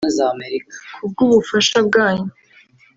[0.99, 2.27] Kubw’ubufasha bwanyu